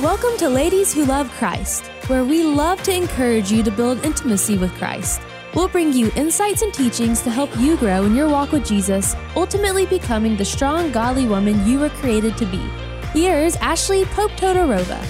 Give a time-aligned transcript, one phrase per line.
[0.00, 4.58] Welcome to Ladies Who Love Christ, where we love to encourage you to build intimacy
[4.58, 5.20] with Christ.
[5.54, 9.14] We'll bring you insights and teachings to help you grow in your walk with Jesus,
[9.36, 12.58] ultimately becoming the strong, godly woman you were created to be.
[13.12, 15.00] Here's Ashley Pope Todorova.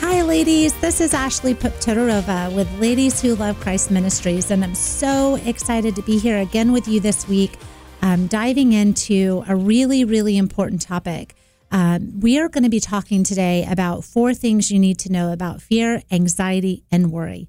[0.00, 0.74] Hi, ladies.
[0.80, 5.94] This is Ashley Pope Todorova with Ladies Who Love Christ Ministries, and I'm so excited
[5.94, 7.56] to be here again with you this week,
[8.02, 11.36] um, diving into a really, really important topic.
[11.72, 15.32] Um, we are going to be talking today about four things you need to know
[15.32, 17.48] about fear, anxiety, and worry.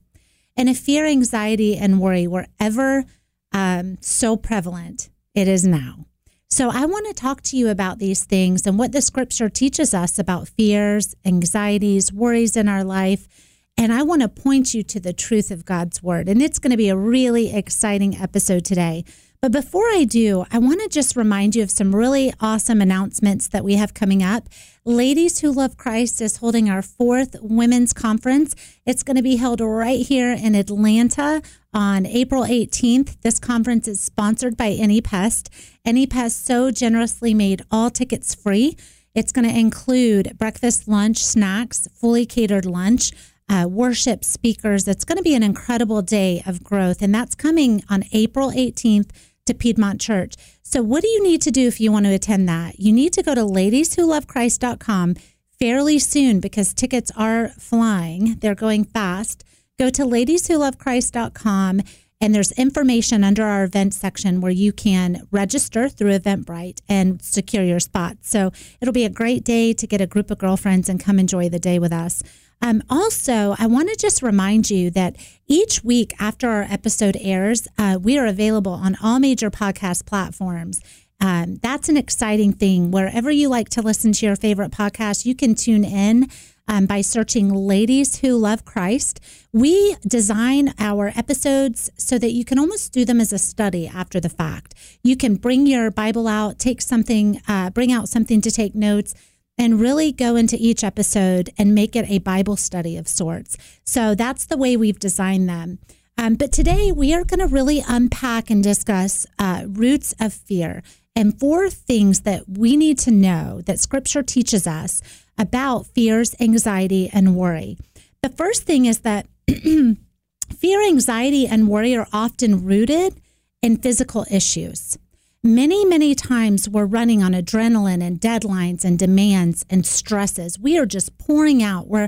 [0.56, 3.04] And if fear, anxiety, and worry were ever
[3.52, 6.06] um, so prevalent, it is now.
[6.50, 9.94] So I want to talk to you about these things and what the scripture teaches
[9.94, 13.28] us about fears, anxieties, worries in our life.
[13.76, 16.30] And I want to point you to the truth of God's word.
[16.30, 19.04] And it's going to be a really exciting episode today.
[19.44, 23.46] But before I do, I want to just remind you of some really awesome announcements
[23.50, 24.48] that we have coming up.
[24.86, 28.56] Ladies Who Love Christ is holding our fourth women's conference.
[28.86, 31.42] It's going to be held right here in Atlanta
[31.74, 33.20] on April 18th.
[33.20, 35.50] This conference is sponsored by AnyPest.
[35.86, 38.78] AnyPest so generously made all tickets free.
[39.14, 43.12] It's going to include breakfast, lunch, snacks, fully catered lunch.
[43.50, 44.88] Uh, worship speakers.
[44.88, 49.10] It's going to be an incredible day of growth, and that's coming on April 18th
[49.46, 50.36] to Piedmont Church.
[50.64, 52.80] So, what do you need to do if you want to attend that?
[52.80, 55.16] You need to go to ladieswholovechrist.com
[55.60, 59.44] fairly soon because tickets are flying, they're going fast.
[59.80, 61.82] Go to ladieswholovechrist.com
[62.24, 67.64] and there's information under our event section where you can register through Eventbrite and secure
[67.64, 68.18] your spot.
[68.22, 71.50] So it'll be a great day to get a group of girlfriends and come enjoy
[71.50, 72.24] the day with us.
[72.64, 77.68] Um, also, I want to just remind you that each week after our episode airs,
[77.78, 80.80] uh, we are available on all major podcast platforms.
[81.20, 82.90] Um, that's an exciting thing.
[82.90, 86.30] Wherever you like to listen to your favorite podcast, you can tune in
[86.66, 89.20] um, by searching Ladies Who Love Christ.
[89.52, 94.22] We design our episodes so that you can almost do them as a study after
[94.22, 94.74] the fact.
[95.04, 99.14] You can bring your Bible out, take something, uh, bring out something to take notes
[99.58, 103.58] and really go into each episode and make it a Bible study of sorts.
[103.84, 105.80] So that's the way we've designed them.
[106.18, 110.84] Um, but today we are going to really unpack and discuss uh, roots of fear
[111.16, 115.02] and four things that we need to know that scripture teaches us
[115.38, 117.78] about fears, anxiety, and worry.
[118.22, 123.20] The first thing is that fear, anxiety, and worry are often rooted
[123.62, 124.98] in physical issues.
[125.46, 130.58] Many, many times we're running on adrenaline and deadlines and demands and stresses.
[130.58, 131.90] We are just pouring out.
[131.90, 132.08] We're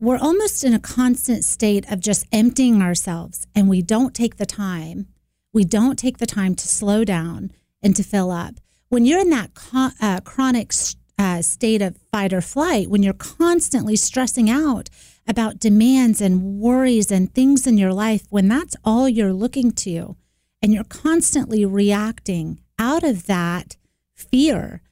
[0.00, 4.46] we're almost in a constant state of just emptying ourselves and we don't take the
[4.46, 5.08] time.
[5.52, 7.52] We don't take the time to slow down
[7.82, 8.54] and to fill up.
[8.88, 10.72] When you're in that co- uh, chronic
[11.18, 14.88] uh, state of fight or flight, when you're constantly stressing out
[15.26, 20.16] about demands and worries and things in your life, when that's all you're looking to,
[20.62, 23.76] and you're constantly reacting out of that
[24.14, 24.82] fear,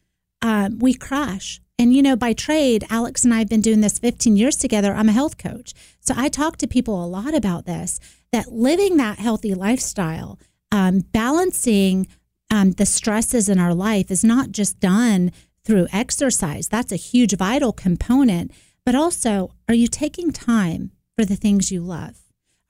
[0.42, 1.60] um, we crash.
[1.78, 4.92] And, you know, by trade, Alex and I have been doing this 15 years together.
[4.92, 5.74] I'm a health coach.
[6.00, 7.98] So I talk to people a lot about this
[8.30, 10.38] that living that healthy lifestyle,
[10.70, 12.06] um, balancing
[12.50, 15.32] um, the stresses in our life is not just done
[15.64, 16.68] through exercise.
[16.68, 18.52] That's a huge vital component.
[18.84, 22.18] But also, are you taking time for the things you love?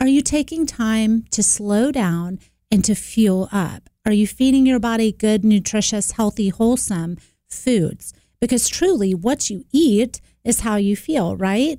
[0.01, 2.39] Are you taking time to slow down
[2.71, 3.88] and to fuel up?
[4.09, 8.15] Are you feeding your body good, nutritious, healthy, wholesome foods?
[8.41, 11.79] Because truly, what you eat is how you feel, right?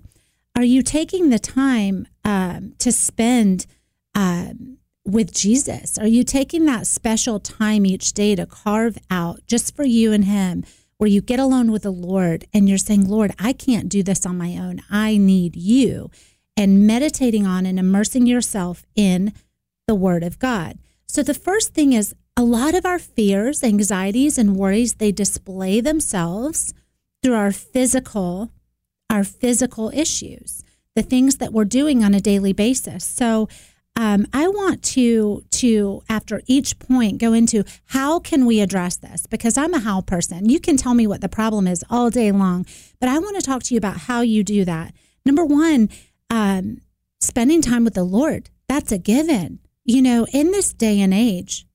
[0.55, 3.65] Are you taking the time um, to spend
[4.13, 5.97] um, with Jesus?
[5.97, 10.25] Are you taking that special time each day to carve out just for you and
[10.25, 10.63] Him,
[10.99, 14.23] where you get alone with the Lord and you're saying, Lord, I can't do this
[14.27, 14.83] on my own.
[14.91, 16.11] I need you.
[16.55, 19.33] And meditating on and immersing yourself in
[19.87, 20.77] the Word of God.
[21.09, 25.81] So the first thing is a lot of our fears, anxieties, and worries, they display
[25.81, 26.71] themselves
[27.23, 28.51] through our physical,
[29.09, 30.63] our physical issues,
[30.95, 33.03] the things that we're doing on a daily basis.
[33.03, 33.49] So
[33.95, 39.25] um, I want to to after each point go into how can we address this
[39.25, 40.47] because I'm a how person.
[40.47, 42.67] You can tell me what the problem is all day long,
[42.99, 44.93] but I want to talk to you about how you do that.
[45.25, 45.89] Number one,
[46.29, 46.81] um,
[47.19, 48.51] spending time with the Lord.
[48.67, 49.59] That's a given.
[49.89, 51.65] You know, in this day and age,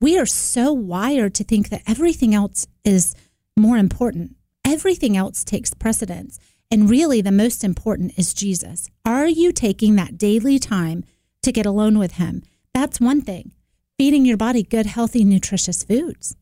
[0.00, 3.14] we are so wired to think that everything else is
[3.56, 4.34] more important.
[4.64, 6.40] Everything else takes precedence.
[6.72, 8.90] And really, the most important is Jesus.
[9.04, 11.04] Are you taking that daily time
[11.44, 12.42] to get alone with Him?
[12.74, 13.52] That's one thing.
[13.96, 16.34] Feeding your body good, healthy, nutritious foods.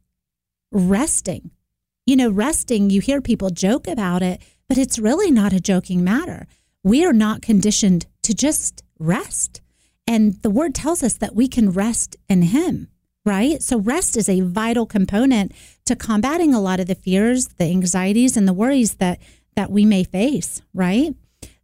[0.72, 1.50] Resting.
[2.06, 4.40] You know, resting, you hear people joke about it,
[4.70, 6.46] but it's really not a joking matter.
[6.82, 9.60] We are not conditioned to just rest.
[10.10, 12.88] And the word tells us that we can rest in Him,
[13.24, 13.62] right?
[13.62, 15.52] So, rest is a vital component
[15.86, 19.20] to combating a lot of the fears, the anxieties, and the worries that,
[19.54, 21.14] that we may face, right?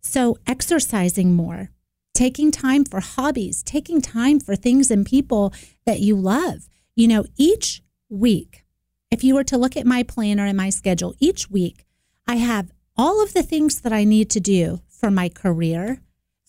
[0.00, 1.70] So, exercising more,
[2.14, 5.52] taking time for hobbies, taking time for things and people
[5.84, 6.68] that you love.
[6.94, 8.64] You know, each week,
[9.10, 11.84] if you were to look at my planner and my schedule, each week
[12.28, 16.00] I have all of the things that I need to do for my career,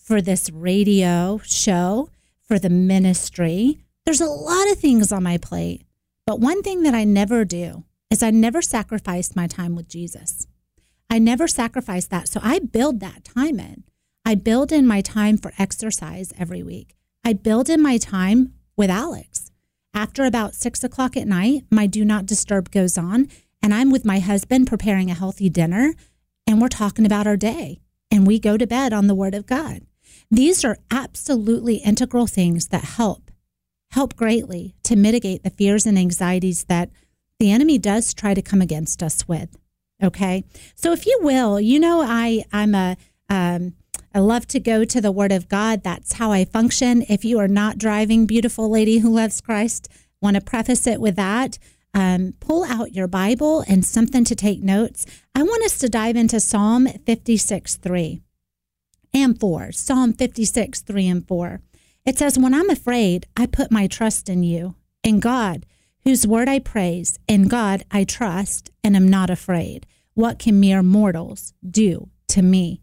[0.08, 2.08] for this radio show,
[2.40, 3.76] for the ministry.
[4.06, 5.82] There's a lot of things on my plate.
[6.24, 10.46] But one thing that I never do is I never sacrifice my time with Jesus.
[11.10, 12.26] I never sacrifice that.
[12.26, 13.84] So I build that time in.
[14.24, 16.96] I build in my time for exercise every week.
[17.22, 19.50] I build in my time with Alex.
[19.92, 23.28] After about six o'clock at night, my do not disturb goes on,
[23.62, 25.92] and I'm with my husband preparing a healthy dinner,
[26.46, 29.44] and we're talking about our day, and we go to bed on the Word of
[29.44, 29.82] God.
[30.30, 33.30] These are absolutely integral things that help,
[33.92, 36.90] help greatly to mitigate the fears and anxieties that
[37.38, 39.56] the enemy does try to come against us with.
[40.02, 40.44] Okay.
[40.74, 42.96] So if you will, you know, I, I'm a,
[43.28, 43.74] um,
[44.14, 45.82] I love to go to the Word of God.
[45.82, 47.04] That's how I function.
[47.08, 49.88] If you are not driving, beautiful lady who loves Christ,
[50.20, 51.58] want to preface it with that.
[51.94, 55.06] Um, pull out your Bible and something to take notes.
[55.34, 58.20] I want us to dive into Psalm 56 3
[59.12, 59.72] and 4.
[59.72, 61.60] Psalm 56 3 and 4.
[62.04, 65.66] It says, When I'm afraid, I put my trust in you, in God,
[66.04, 69.86] whose word I praise, in God I trust and am not afraid.
[70.14, 72.82] What can mere mortals do to me?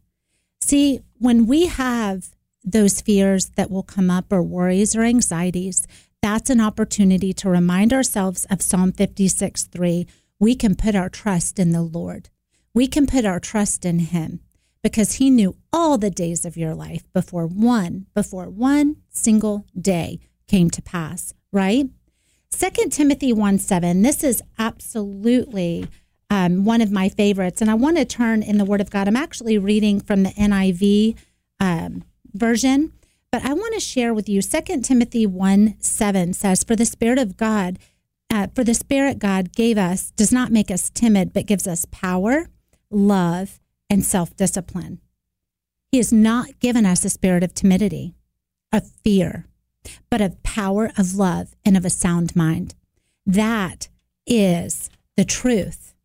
[0.61, 2.29] See, when we have
[2.63, 5.87] those fears that will come up, or worries or anxieties,
[6.21, 10.07] that's an opportunity to remind ourselves of Psalm 56 3.
[10.39, 12.29] We can put our trust in the Lord.
[12.73, 14.41] We can put our trust in Him
[14.85, 20.19] because He knew all the days of your life before one, before one single day
[20.47, 21.87] came to pass, right?
[22.51, 25.87] Second Timothy 1 7, this is absolutely
[26.29, 27.61] um, one of my favorites.
[27.61, 29.07] And I want to turn in the Word of God.
[29.07, 31.17] I'm actually reading from the NIV
[31.59, 32.03] um,
[32.35, 32.93] version,
[33.31, 37.17] but I want to share with you 2 Timothy 1 7 says, For the Spirit
[37.17, 37.79] of God,
[38.31, 41.85] uh, for the Spirit God gave us does not make us timid, but gives us
[41.85, 42.49] power,
[42.91, 43.59] love,
[43.89, 44.99] and self discipline.
[45.91, 48.15] He has not given us a spirit of timidity,
[48.71, 49.45] of fear,
[50.09, 52.75] but of power, of love, and of a sound mind.
[53.25, 53.87] That
[54.25, 55.95] is the truth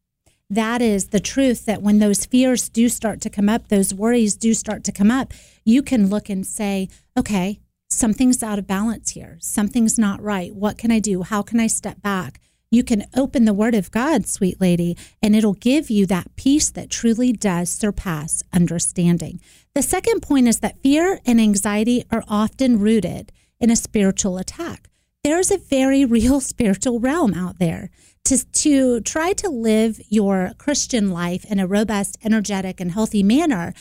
[0.50, 4.37] that is the truth that when those fears do start to come up, those worries
[4.37, 5.32] do start to come up,
[5.65, 9.38] you can look and say, okay, something's out of balance here.
[9.41, 10.53] Something's not right.
[10.53, 11.23] What can I do?
[11.23, 12.41] How can I step back?
[12.70, 16.70] You can open the word of God, sweet lady, and it'll give you that peace
[16.70, 19.40] that truly does surpass understanding.
[19.75, 24.88] The second point is that fear and anxiety are often rooted in a spiritual attack.
[25.25, 27.90] There's a very real spiritual realm out there
[28.26, 33.75] to, to try to live your Christian life in a robust, energetic, and healthy manner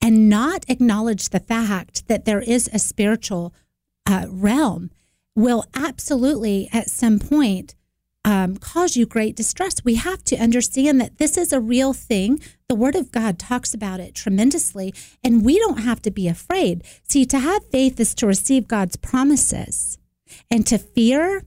[0.00, 3.52] and not acknowledge the fact that there is a spiritual
[4.08, 4.90] uh, realm
[5.34, 7.74] will absolutely at some point
[8.26, 9.84] um, cause you great distress.
[9.84, 12.40] We have to understand that this is a real thing.
[12.68, 16.82] The Word of God talks about it tremendously, and we don't have to be afraid.
[17.04, 19.96] See, to have faith is to receive God's promises,
[20.50, 21.44] and to fear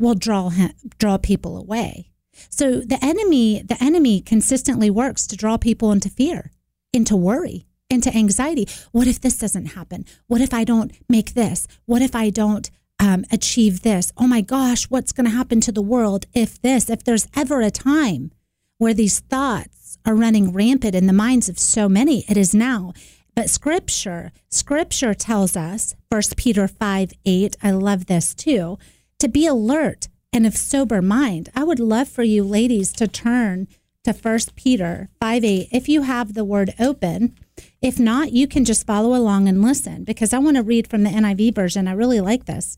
[0.00, 0.50] will draw
[0.98, 2.10] draw people away.
[2.48, 6.50] So the enemy, the enemy consistently works to draw people into fear,
[6.92, 8.66] into worry, into anxiety.
[8.90, 10.06] What if this doesn't happen?
[10.26, 11.68] What if I don't make this?
[11.86, 12.68] What if I don't
[13.00, 14.12] um, achieve this?
[14.16, 16.90] Oh my gosh, what's going to happen to the world if this?
[16.90, 18.30] If there's ever a time
[18.78, 22.92] where these thoughts are running rampant in the minds of so many, it is now.
[23.34, 28.78] But scripture, scripture tells us, First Peter 5 8, I love this too
[29.18, 31.50] to be alert and of sober mind.
[31.54, 33.68] I would love for you ladies to turn
[34.04, 37.34] to 1 Peter 5 8 if you have the word open.
[37.82, 41.02] If not, you can just follow along and listen because I want to read from
[41.02, 41.88] the NIV version.
[41.88, 42.76] I really like this.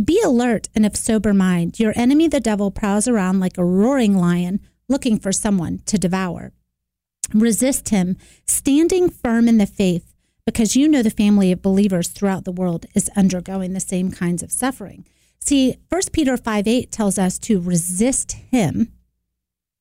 [0.00, 1.78] Be alert and of sober mind.
[1.78, 6.52] Your enemy, the devil, prowls around like a roaring lion looking for someone to devour.
[7.34, 10.14] Resist him, standing firm in the faith,
[10.46, 14.42] because you know the family of believers throughout the world is undergoing the same kinds
[14.42, 15.06] of suffering.
[15.40, 18.92] See, 1 Peter 5 8 tells us to resist him.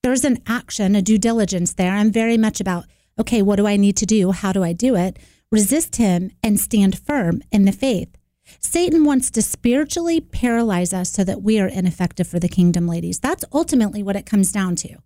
[0.04, 1.94] There's an action, a due diligence there.
[1.94, 2.86] I'm very much about,
[3.18, 4.32] okay, what do I need to do?
[4.32, 5.18] How do I do it?
[5.52, 8.18] Resist him and stand firm in the faith.
[8.60, 13.20] Satan wants to spiritually paralyze us so that we are ineffective for the kingdom, ladies.
[13.20, 14.98] That's ultimately what it comes down to.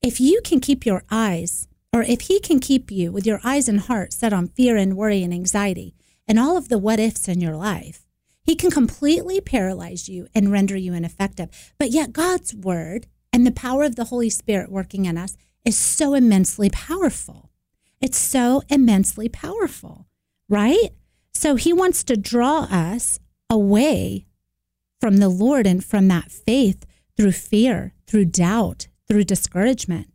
[0.00, 3.68] If you can keep your eyes or if he can keep you with your eyes
[3.68, 5.94] and heart set on fear and worry and anxiety
[6.26, 8.06] and all of the what ifs in your life,
[8.42, 11.72] he can completely paralyze you and render you ineffective.
[11.78, 15.78] But yet, God's word and the power of the Holy Spirit working in us is
[15.78, 17.50] so immensely powerful.
[18.00, 20.08] It's so immensely powerful,
[20.48, 20.90] right?
[21.34, 23.18] So he wants to draw us
[23.50, 24.26] away
[25.00, 26.86] from the Lord and from that faith
[27.16, 30.08] through fear, through doubt, through discouragement,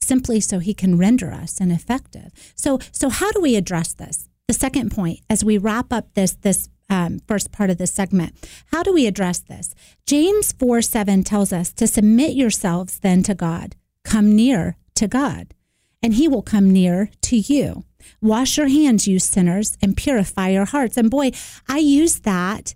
[0.00, 2.32] simply so he can render us ineffective.
[2.54, 4.28] So, so how do we address this?
[4.48, 8.34] The second point, as we wrap up this this um, first part of this segment,
[8.66, 9.74] how do we address this?
[10.06, 15.54] James four seven tells us to submit yourselves then to God, come near to God,
[16.02, 17.84] and He will come near to you.
[18.20, 20.96] Wash your hands, you sinners, and purify your hearts.
[20.96, 21.32] And boy,
[21.68, 22.74] I used that.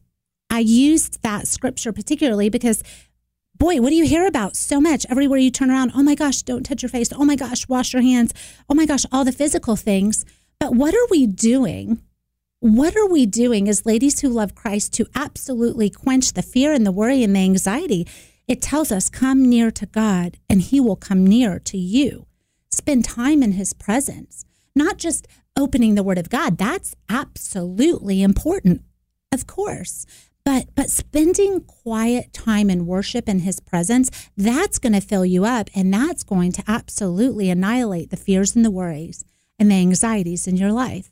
[0.50, 2.82] I used that scripture particularly because
[3.58, 5.92] boy, what do you hear about so much everywhere you turn around?
[5.94, 7.10] Oh my gosh, don't touch your face.
[7.12, 8.34] Oh my gosh, wash your hands.
[8.68, 10.24] Oh my gosh, all the physical things.
[10.60, 12.02] But what are we doing?
[12.60, 16.86] What are we doing as ladies who love Christ to absolutely quench the fear and
[16.86, 18.06] the worry and the anxiety?
[18.48, 22.26] It tells us, come near to God and he will come near to you.
[22.70, 24.44] Spend time in his presence,
[24.76, 26.58] not just opening the word of God.
[26.58, 28.82] That's absolutely important,
[29.32, 30.06] of course
[30.46, 35.44] but but spending quiet time in worship in his presence that's going to fill you
[35.44, 39.24] up and that's going to absolutely annihilate the fears and the worries
[39.58, 41.10] and the anxieties in your life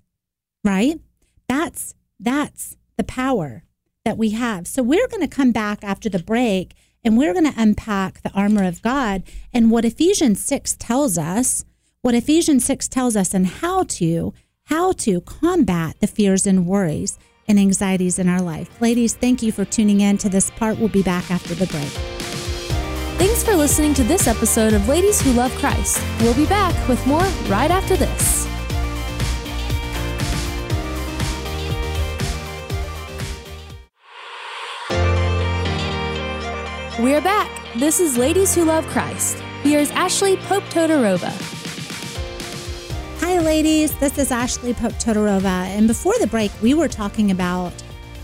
[0.62, 1.00] right
[1.48, 3.64] that's that's the power
[4.04, 7.52] that we have so we're going to come back after the break and we're going
[7.52, 11.64] to unpack the armor of god and what ephesians 6 tells us
[12.04, 14.34] what ephesians 6 tells us and how to
[14.64, 17.18] how to combat the fears and worries
[17.48, 18.78] and anxieties in our life.
[18.78, 20.78] Ladies, thank you for tuning in to this part.
[20.78, 21.88] We'll be back after the break.
[23.16, 25.98] Thanks for listening to this episode of Ladies Who Love Christ.
[26.20, 28.46] We'll be back with more right after this.
[36.98, 37.50] We're back.
[37.76, 39.38] This is Ladies Who Love Christ.
[39.62, 41.63] Here's Ashley Pope Todorova.
[43.26, 43.98] Hi, ladies.
[44.00, 45.44] This is Ashley Pope Todorova.
[45.44, 47.72] And before the break, we were talking about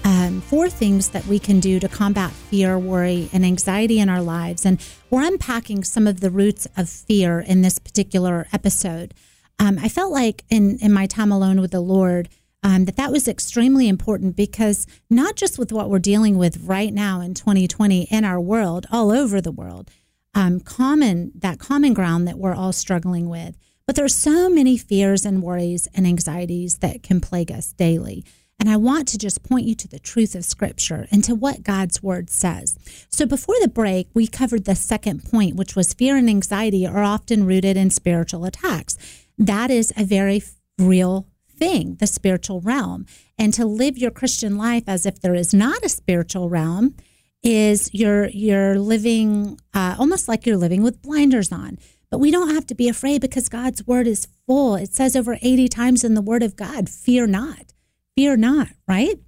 [0.05, 4.21] um, four things that we can do to combat fear, worry, and anxiety in our
[4.21, 4.67] lives.
[4.67, 4.79] And
[5.09, 9.15] we're unpacking some of the roots of fear in this particular episode.
[9.59, 12.29] Um, I felt like in, in my time alone with the Lord,
[12.63, 16.93] um, that that was extremely important because not just with what we're dealing with right
[16.93, 19.91] now in 2020 in our world, all over the world,
[20.35, 23.57] um, common that common ground that we're all struggling with
[23.91, 28.25] but there are so many fears and worries and anxieties that can plague us daily.
[28.61, 31.65] And I want to just point you to the truth of Scripture and to what
[31.65, 32.79] God's Word says.
[33.09, 37.03] So before the break, we covered the second point, which was fear and anxiety are
[37.03, 38.97] often rooted in spiritual attacks.
[39.37, 40.41] That is a very
[40.79, 43.07] real thing, the spiritual realm.
[43.37, 46.95] And to live your Christian life as if there is not a spiritual realm
[47.43, 51.79] is you're you're living uh, almost like you're living with blinders on
[52.11, 54.75] but we don't have to be afraid because God's word is full.
[54.75, 57.73] It says over 80 times in the word of God, fear not,
[58.17, 59.19] fear not, right?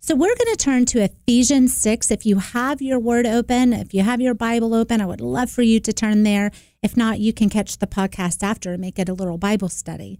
[0.00, 2.10] So we're going to turn to Ephesians 6.
[2.10, 5.48] If you have your word open, if you have your Bible open, I would love
[5.48, 6.50] for you to turn there.
[6.82, 10.18] If not, you can catch the podcast after and make it a little Bible study.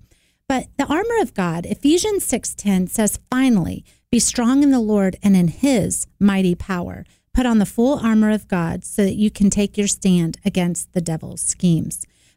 [0.48, 5.36] But the armor of God, Ephesians 6:10 says, "Finally, be strong in the Lord and
[5.36, 7.04] in his mighty power.
[7.34, 10.92] Put on the full armor of God so that you can take your stand against
[10.92, 12.06] the devil's schemes."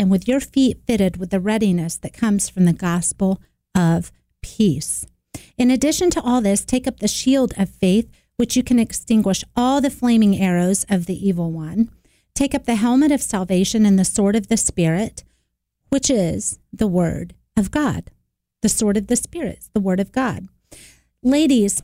[0.00, 3.38] and with your feet fitted with the readiness that comes from the gospel
[3.74, 5.04] of peace.
[5.58, 9.44] In addition to all this, take up the shield of faith, which you can extinguish
[9.54, 11.90] all the flaming arrows of the evil one.
[12.34, 15.22] Take up the helmet of salvation and the sword of the Spirit,
[15.90, 18.10] which is the word of God.
[18.62, 20.48] The sword of the Spirit, the word of God.
[21.22, 21.82] Ladies,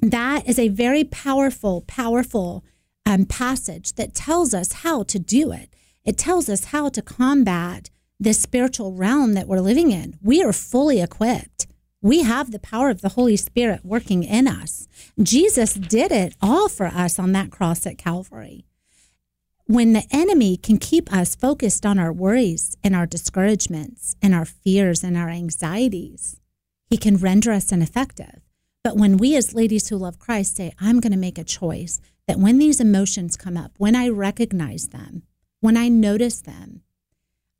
[0.00, 2.64] that is a very powerful, powerful
[3.04, 5.74] um, passage that tells us how to do it.
[6.04, 10.18] It tells us how to combat this spiritual realm that we're living in.
[10.22, 11.66] We are fully equipped.
[12.02, 14.86] We have the power of the Holy Spirit working in us.
[15.22, 18.66] Jesus did it all for us on that cross at Calvary.
[19.66, 24.44] when the enemy can keep us focused on our worries and our discouragements and our
[24.44, 26.38] fears and our anxieties,
[26.90, 28.42] he can render us ineffective.
[28.82, 32.00] But when we, as ladies who love Christ, say, I'm going to make a choice
[32.28, 35.22] that when these emotions come up, when I recognize them,
[35.64, 36.82] when I notice them,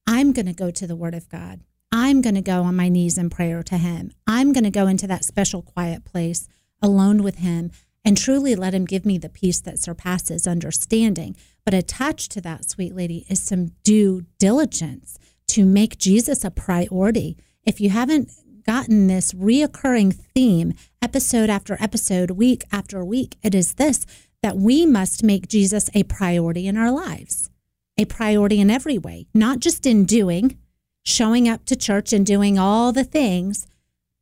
[0.07, 1.63] I'm going to go to the Word of God.
[1.91, 4.13] I'm going to go on my knees in prayer to Him.
[4.27, 6.47] I'm going to go into that special quiet place
[6.83, 7.71] alone with Him
[8.05, 11.35] and truly let Him give me the peace that surpasses understanding.
[11.65, 17.39] But attached to that, sweet lady, is some due diligence to make Jesus a priority.
[17.65, 18.31] If you haven't
[18.67, 24.05] gotten this reoccurring theme, episode after episode, week after week, it is this
[24.43, 27.49] that we must make Jesus a priority in our lives
[27.97, 30.59] a priority in every way, not just in doing,
[31.05, 33.67] showing up to church and doing all the things,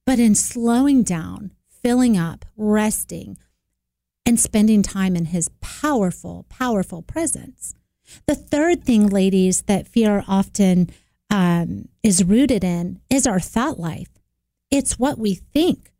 [0.05, 3.39] but in slowing down, filling up, resting,
[4.27, 7.75] and spending time in his powerful, powerful presence.
[8.27, 10.91] The third thing, ladies, that fear often
[11.31, 14.09] um, is rooted in is our thought life.
[14.71, 15.91] It's what we think.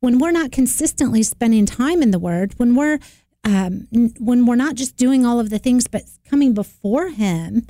[0.00, 2.98] When we're not consistently spending time in the Word, when we're
[3.46, 3.86] um,
[4.18, 7.66] when we're not just doing all of the things, but coming before Him,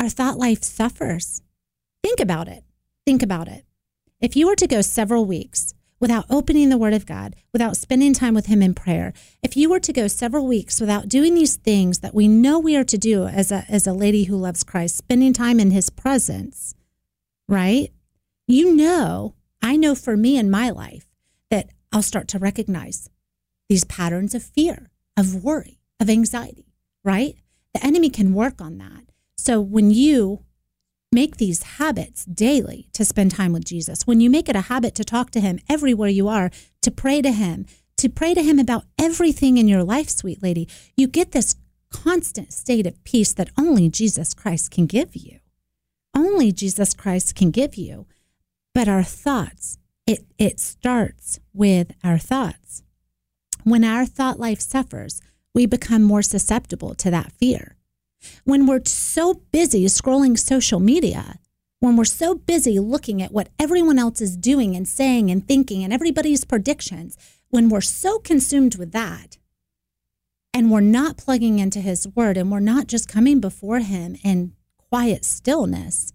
[0.00, 1.42] our thought life suffers.
[2.02, 2.64] Think about it.
[3.04, 3.66] Think about it.
[4.20, 8.14] If you were to go several weeks without opening the Word of God, without spending
[8.14, 11.56] time with Him in prayer, if you were to go several weeks without doing these
[11.56, 14.64] things that we know we are to do as a, as a lady who loves
[14.64, 16.74] Christ, spending time in His presence,
[17.50, 17.92] right?
[18.46, 21.06] You know, I know for me in my life
[21.50, 23.10] that I'll start to recognize
[23.70, 26.74] these patterns of fear, of worry, of anxiety,
[27.04, 27.36] right?
[27.72, 29.04] The enemy can work on that.
[29.38, 30.44] So when you
[31.12, 34.96] make these habits daily to spend time with Jesus, when you make it a habit
[34.96, 36.50] to talk to him everywhere you are,
[36.82, 37.64] to pray to him,
[37.96, 41.54] to pray to him about everything in your life, sweet lady, you get this
[41.92, 45.38] constant state of peace that only Jesus Christ can give you.
[46.12, 48.06] Only Jesus Christ can give you.
[48.74, 52.82] But our thoughts, it, it starts with our thoughts.
[53.70, 55.22] When our thought life suffers,
[55.54, 57.76] we become more susceptible to that fear.
[58.42, 61.38] When we're so busy scrolling social media,
[61.78, 65.84] when we're so busy looking at what everyone else is doing and saying and thinking
[65.84, 67.16] and everybody's predictions,
[67.50, 69.38] when we're so consumed with that,
[70.52, 74.52] and we're not plugging into his word and we're not just coming before him in
[74.78, 76.12] quiet stillness,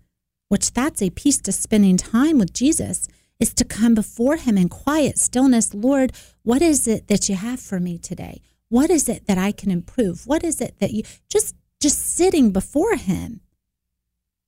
[0.50, 3.08] which that's a piece to spending time with Jesus,
[3.40, 5.74] is to come before Him in quiet stillness.
[5.74, 8.42] Lord, what is it that you have for me today?
[8.70, 10.26] What is it that I can improve?
[10.26, 13.42] What is it that you just just sitting before Him?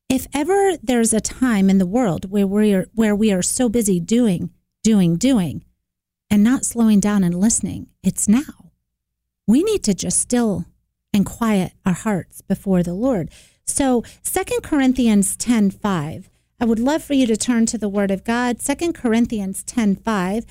[0.10, 3.69] If ever there's a time in the world where we are where we are so
[3.69, 4.52] busy doing,
[4.84, 5.65] doing, doing,
[6.30, 8.71] and not slowing down and listening, it's now.
[9.45, 10.65] We need to just still
[11.13, 13.30] and quiet our hearts before the Lord.
[13.65, 18.10] So Second Corinthians 10 5 I would love for you to turn to the Word
[18.10, 18.62] of God.
[18.62, 20.46] Second Corinthians 10 5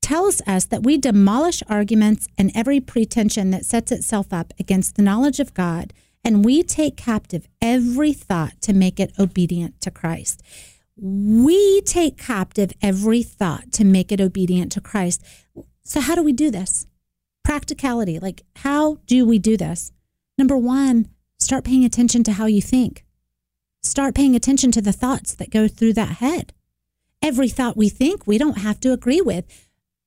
[0.00, 5.02] tells us that we demolish arguments and every pretension that sets itself up against the
[5.02, 5.92] knowledge of God,
[6.24, 10.40] and we take captive every thought to make it obedient to Christ.
[10.96, 15.24] We take captive every thought to make it obedient to Christ.
[15.82, 16.86] So, how do we do this?
[17.42, 18.20] Practicality.
[18.20, 19.90] Like, how do we do this?
[20.38, 21.08] Number one,
[21.40, 23.04] start paying attention to how you think.
[23.82, 26.52] Start paying attention to the thoughts that go through that head.
[27.22, 29.46] Every thought we think, we don't have to agree with.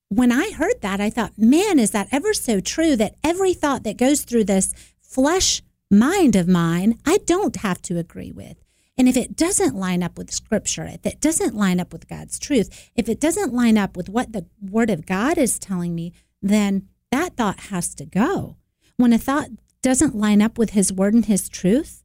[0.08, 3.82] When I heard that, I thought, man, is that ever so true that every thought
[3.82, 5.60] that goes through this flesh
[5.90, 8.56] mind of mine, I don't have to agree with.
[8.96, 12.38] And if it doesn't line up with scripture, if it doesn't line up with God's
[12.38, 16.12] truth, if it doesn't line up with what the word of God is telling me,
[16.40, 18.56] then that thought has to go.
[18.96, 19.48] When a thought
[19.82, 22.03] doesn't line up with his word and his truth,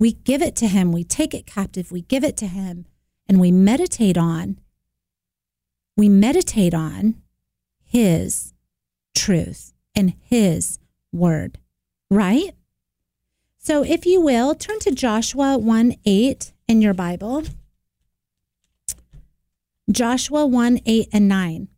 [0.00, 2.86] we give it to Him, we take it captive, we give it to Him,
[3.28, 4.58] and we meditate on,
[5.96, 7.22] we meditate on
[7.84, 8.54] His
[9.14, 10.78] truth and His
[11.12, 11.58] word,
[12.10, 12.54] right?
[13.58, 17.44] So, if you will, turn to Joshua 1 8 in your Bible.
[19.90, 21.68] Joshua 1 8 and 9.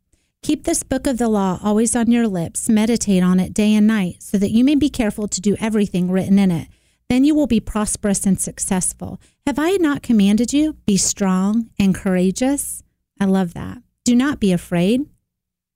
[0.42, 3.86] Keep this book of the law always on your lips, meditate on it day and
[3.86, 6.68] night, so that you may be careful to do everything written in it.
[7.12, 9.20] Then you will be prosperous and successful.
[9.46, 10.78] Have I not commanded you?
[10.86, 12.82] Be strong and courageous.
[13.20, 13.82] I love that.
[14.06, 15.04] Do not be afraid.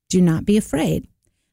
[0.09, 1.09] Do not be afraid.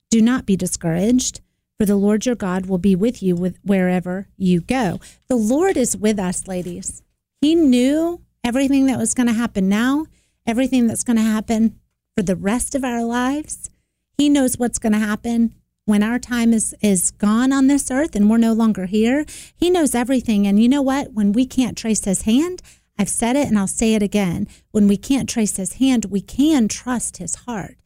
[0.10, 1.41] Do not be discouraged,
[1.78, 5.02] for the Lord your God will be with you with wherever you go.
[5.28, 7.04] The Lord is with us, ladies.
[7.41, 10.06] He knew everything that was going to happen now,
[10.48, 11.78] everything that's going to happen
[12.15, 13.69] for the rest of our lives.
[14.17, 15.54] He knows what's going to happen
[15.86, 19.69] when our time is is gone on this earth and we're no longer here he
[19.69, 20.48] knows everything.
[20.48, 21.13] And you know what?
[21.13, 22.62] When we can't trace his hand
[22.98, 24.48] i've said it and i'll say it again.
[24.72, 27.78] When we can't trace his hand we can trust his heart.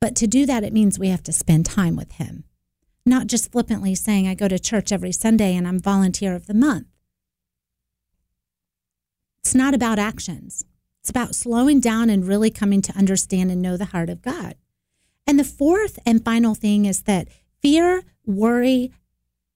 [0.00, 2.44] But to do that it means we have to spend time with him.
[3.04, 6.54] Not just flippantly saying i go to church every sunday and i'm volunteer of the
[6.54, 6.86] month.
[9.38, 10.64] It's not about actions.
[11.00, 14.56] It's about slowing down and really coming to understand and know the heart of god.
[15.26, 17.28] And the fourth and final thing is that
[17.66, 18.92] Fear, worry,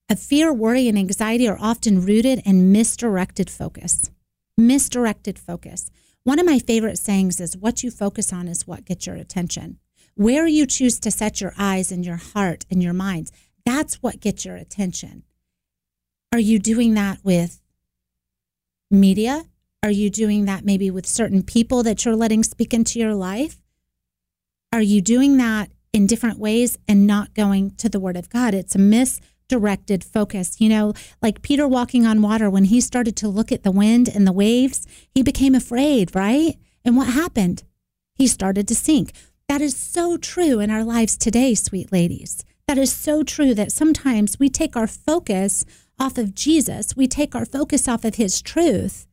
[0.09, 4.11] a fear, worry, and anxiety are often rooted in misdirected focus.
[4.59, 5.92] Misdirected focus.
[6.25, 9.79] One of my favorite sayings is what you focus on is what gets your attention.
[10.16, 13.31] Where you choose to set your eyes and your heart and your minds,
[13.64, 15.23] that's what gets your attention.
[16.33, 17.62] Are you doing that with
[18.90, 19.44] media?
[19.85, 23.62] Are you doing that maybe with certain people that you're letting speak into your life?
[24.73, 28.55] Are you doing that in different ways and not going to the word of God.
[28.55, 30.61] It's a misdirected focus.
[30.61, 34.09] You know, like Peter walking on water, when he started to look at the wind
[34.09, 36.57] and the waves, he became afraid, right?
[36.85, 37.64] And what happened?
[38.14, 39.12] He started to sink.
[39.48, 42.44] That is so true in our lives today, sweet ladies.
[42.68, 45.64] That is so true that sometimes we take our focus
[45.98, 49.07] off of Jesus, we take our focus off of his truth.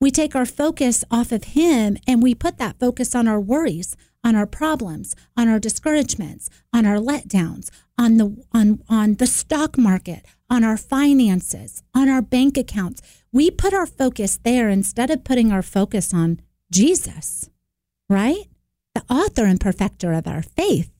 [0.00, 3.96] We take our focus off of him and we put that focus on our worries,
[4.24, 9.76] on our problems, on our discouragements, on our letdowns, on the on on the stock
[9.78, 13.02] market, on our finances, on our bank accounts.
[13.30, 16.40] We put our focus there instead of putting our focus on
[16.72, 17.50] Jesus,
[18.08, 18.46] right?
[18.94, 20.90] The author and perfecter of our faith,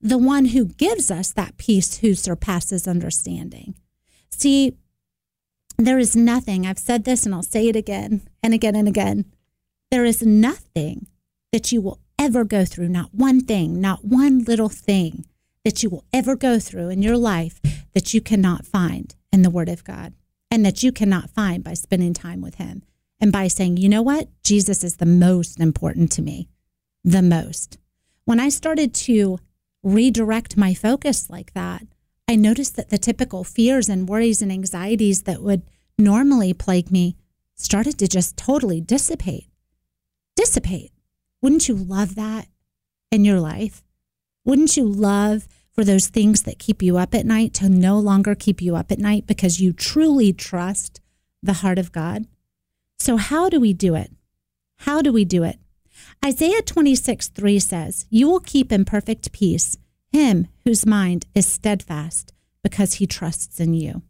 [0.00, 3.74] the one who gives us that peace who surpasses understanding.
[4.30, 4.76] See,
[5.78, 9.24] there is nothing, I've said this and I'll say it again and again and again.
[9.90, 11.06] There is nothing
[11.52, 15.24] that you will ever go through, not one thing, not one little thing
[15.64, 17.60] that you will ever go through in your life
[17.94, 20.12] that you cannot find in the Word of God
[20.50, 22.82] and that you cannot find by spending time with Him
[23.20, 24.28] and by saying, you know what?
[24.44, 26.48] Jesus is the most important to me,
[27.02, 27.78] the most.
[28.26, 29.38] When I started to
[29.82, 31.86] redirect my focus like that,
[32.28, 35.62] I noticed that the typical fears and worries and anxieties that would
[35.98, 37.16] normally plague me
[37.54, 39.48] started to just totally dissipate.
[40.36, 40.92] Dissipate.
[41.42, 42.48] Wouldn't you love that
[43.10, 43.82] in your life?
[44.44, 48.34] Wouldn't you love for those things that keep you up at night to no longer
[48.34, 51.00] keep you up at night because you truly trust
[51.42, 52.26] the heart of God?
[52.98, 54.10] So, how do we do it?
[54.80, 55.58] How do we do it?
[56.24, 59.76] Isaiah 26, 3 says, You will keep in perfect peace
[60.12, 64.02] him whose mind is steadfast because he trusts in you.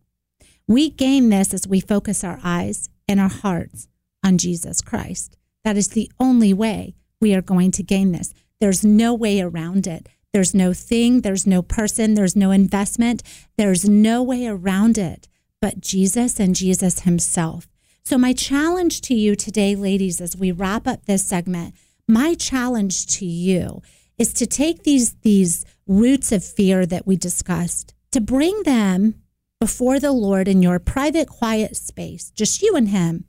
[0.66, 3.88] We gain this as we focus our eyes and our hearts
[4.24, 5.36] on Jesus Christ.
[5.64, 8.32] That is the only way we are going to gain this.
[8.60, 10.08] There's no way around it.
[10.32, 13.22] There's no thing, there's no person, there's no investment,
[13.56, 15.26] there's no way around it
[15.60, 17.68] but Jesus and Jesus Himself.
[18.02, 21.74] So, my challenge to you today, ladies, as we wrap up this segment,
[22.08, 23.82] my challenge to you
[24.18, 29.14] is to take these, these roots of fear that we discussed, to bring them
[29.60, 33.26] before the Lord in your private, quiet space, just you and Him,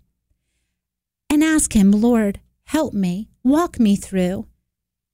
[1.29, 2.39] and ask Him, Lord,
[2.71, 3.27] help me.
[3.43, 4.47] Walk me through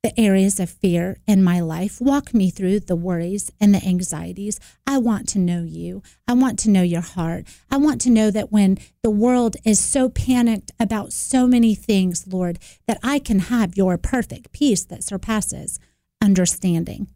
[0.03, 1.99] the areas of fear in my life.
[1.99, 4.59] Walk me through the worries and the anxieties.
[4.85, 6.03] I want to know you.
[6.27, 7.45] I want to know your heart.
[7.71, 12.27] I want to know that when the world is so panicked about so many things,
[12.27, 15.79] Lord, that I can have your perfect peace that surpasses
[16.21, 17.07] understanding.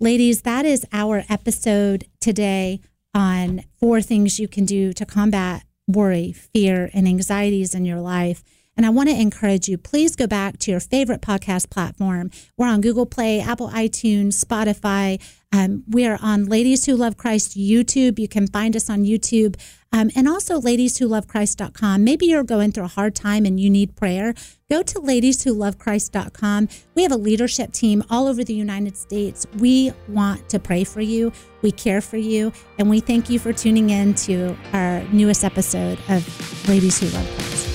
[0.00, 2.80] Ladies, that is our episode today
[3.14, 8.42] on four things you can do to combat worry, fear, and anxieties in your life.
[8.76, 12.30] And I want to encourage you, please go back to your favorite podcast platform.
[12.56, 15.20] We're on Google Play, Apple iTunes, Spotify.
[15.52, 18.18] Um, we are on Ladies Who Love Christ YouTube.
[18.18, 19.56] You can find us on YouTube.
[19.92, 22.04] Um, and also ladieswholovechrist.com.
[22.04, 24.34] Maybe you're going through a hard time and you need prayer.
[24.68, 26.68] Go to ladieswholovechrist.com.
[26.94, 29.46] We have a leadership team all over the United States.
[29.58, 31.32] We want to pray for you.
[31.62, 32.52] We care for you.
[32.78, 37.26] And we thank you for tuning in to our newest episode of Ladies Who Love
[37.36, 37.65] Christ.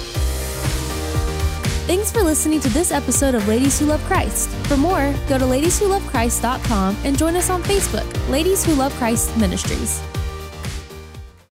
[1.91, 4.49] Thanks for listening to this episode of Ladies Who Love Christ.
[4.67, 10.01] For more, go to ladieswholovechrist.com and join us on Facebook, Ladies Who Love Christ Ministries.